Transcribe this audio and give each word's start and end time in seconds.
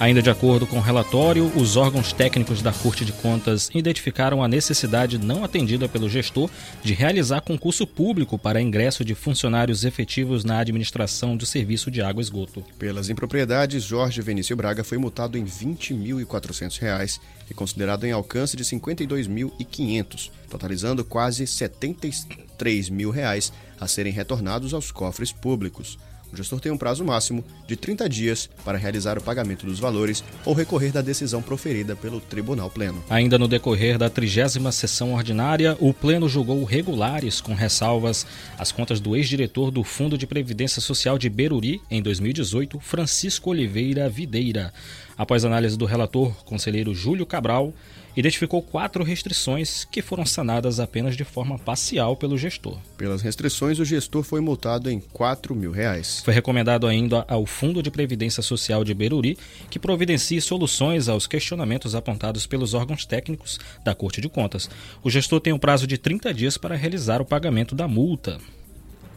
Ainda 0.00 0.22
de 0.22 0.30
acordo 0.30 0.66
com 0.66 0.78
o 0.78 0.80
relatório, 0.80 1.52
os 1.54 1.76
órgãos 1.76 2.10
técnicos 2.10 2.62
da 2.62 2.72
Corte 2.72 3.04
de 3.04 3.12
Contas 3.12 3.68
identificaram 3.74 4.42
a 4.42 4.48
necessidade 4.48 5.18
não 5.18 5.44
atendida 5.44 5.90
pelo 5.90 6.08
gestor 6.08 6.48
de 6.82 6.94
realizar 6.94 7.42
concurso 7.42 7.86
público 7.86 8.38
para 8.38 8.62
ingresso 8.62 9.04
de 9.04 9.14
funcionários 9.14 9.84
efetivos 9.84 10.42
na 10.42 10.58
administração 10.58 11.36
do 11.36 11.44
serviço 11.44 11.90
de 11.90 12.00
água 12.00 12.22
e 12.22 12.24
esgoto. 12.24 12.64
Pelas 12.78 13.10
impropriedades, 13.10 13.84
Jorge 13.84 14.22
Venício 14.22 14.56
Braga 14.56 14.82
foi 14.82 14.96
multado 14.96 15.36
em 15.36 15.44
R$ 15.44 15.50
20.400 15.50 17.20
e 17.50 17.52
considerado 17.52 18.04
em 18.04 18.12
alcance 18.12 18.56
de 18.56 18.62
R$ 18.62 18.80
52.500, 18.80 20.30
totalizando 20.48 21.04
quase 21.04 21.46
73 21.46 22.88
mil 22.88 23.10
reais 23.10 23.52
a 23.80 23.88
serem 23.88 24.12
retornados 24.12 24.74
aos 24.74 24.92
cofres 24.92 25.32
públicos. 25.32 25.98
O 26.32 26.36
gestor 26.36 26.60
tem 26.60 26.70
um 26.70 26.78
prazo 26.78 27.04
máximo 27.04 27.44
de 27.66 27.74
30 27.74 28.08
dias 28.08 28.48
para 28.64 28.78
realizar 28.78 29.18
o 29.18 29.22
pagamento 29.22 29.66
dos 29.66 29.80
valores 29.80 30.22
ou 30.44 30.54
recorrer 30.54 30.92
da 30.92 31.00
decisão 31.00 31.42
proferida 31.42 31.96
pelo 31.96 32.20
Tribunal 32.20 32.70
Pleno. 32.70 33.02
Ainda 33.10 33.36
no 33.36 33.48
decorrer 33.48 33.98
da 33.98 34.08
trigésima 34.08 34.70
sessão 34.70 35.14
ordinária, 35.14 35.76
o 35.80 35.92
Pleno 35.92 36.28
julgou 36.28 36.62
regulares, 36.62 37.40
com 37.40 37.54
ressalvas, 37.54 38.24
as 38.56 38.70
contas 38.70 39.00
do 39.00 39.16
ex-diretor 39.16 39.70
do 39.72 39.82
Fundo 39.82 40.16
de 40.16 40.26
Previdência 40.26 40.80
Social 40.80 41.18
de 41.18 41.28
Beruri, 41.28 41.80
em 41.90 42.00
2018, 42.00 42.78
Francisco 42.78 43.50
Oliveira 43.50 44.08
Videira. 44.08 44.72
Após 45.18 45.44
análise 45.44 45.76
do 45.76 45.84
relator, 45.84 46.32
conselheiro 46.44 46.94
Júlio 46.94 47.26
Cabral, 47.26 47.74
identificou 48.16 48.62
quatro 48.62 49.04
restrições 49.04 49.84
que 49.84 50.02
foram 50.02 50.26
sanadas 50.26 50.80
apenas 50.80 51.16
de 51.16 51.24
forma 51.24 51.58
parcial 51.58 52.16
pelo 52.16 52.36
gestor. 52.36 52.78
Pelas 52.96 53.22
restrições, 53.22 53.78
o 53.78 53.84
gestor 53.84 54.22
foi 54.22 54.40
multado 54.40 54.90
em 54.90 55.00
4 55.00 55.54
mil 55.54 55.70
reais. 55.70 56.20
Foi 56.24 56.34
recomendado 56.34 56.86
ainda 56.86 57.24
ao 57.28 57.46
Fundo 57.46 57.82
de 57.82 57.90
Previdência 57.90 58.42
Social 58.42 58.84
de 58.84 58.94
Beruri 58.94 59.38
que 59.70 59.78
providencie 59.78 60.40
soluções 60.40 61.08
aos 61.08 61.26
questionamentos 61.26 61.94
apontados 61.94 62.46
pelos 62.46 62.74
órgãos 62.74 63.04
técnicos 63.04 63.58
da 63.84 63.94
Corte 63.94 64.20
de 64.20 64.28
Contas. 64.28 64.68
O 65.02 65.10
gestor 65.10 65.40
tem 65.40 65.52
um 65.52 65.58
prazo 65.58 65.86
de 65.86 65.98
30 65.98 66.32
dias 66.34 66.56
para 66.56 66.76
realizar 66.76 67.20
o 67.20 67.24
pagamento 67.24 67.74
da 67.74 67.86
multa. 67.86 68.38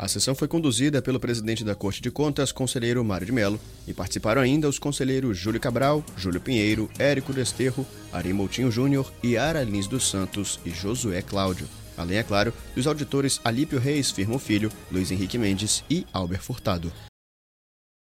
A 0.00 0.08
sessão 0.08 0.34
foi 0.34 0.48
conduzida 0.48 1.02
pelo 1.02 1.20
presidente 1.20 1.62
da 1.62 1.74
Corte 1.74 2.00
de 2.00 2.10
Contas, 2.10 2.50
conselheiro 2.50 3.04
Mário 3.04 3.26
de 3.26 3.32
Mello, 3.32 3.60
e 3.86 3.92
participaram 3.92 4.40
ainda 4.40 4.66
os 4.66 4.78
conselheiros 4.78 5.36
Júlio 5.36 5.60
Cabral, 5.60 6.02
Júlio 6.16 6.40
Pinheiro, 6.40 6.88
Érico 6.98 7.34
Desterro, 7.34 7.86
Ari 8.10 8.32
Moutinho 8.32 8.70
Júnior, 8.70 9.12
Yara 9.22 9.62
Lins 9.62 9.86
dos 9.86 10.08
Santos 10.08 10.58
e 10.64 10.70
Josué 10.70 11.20
Cláudio. 11.20 11.68
Além, 11.98 12.16
é 12.16 12.22
claro, 12.22 12.50
dos 12.74 12.86
auditores 12.86 13.42
Alípio 13.44 13.78
Reis 13.78 14.10
Firmo 14.10 14.38
Filho, 14.38 14.72
Luiz 14.90 15.10
Henrique 15.10 15.36
Mendes 15.36 15.84
e 15.90 16.06
Albert 16.14 16.40
Furtado. 16.40 16.90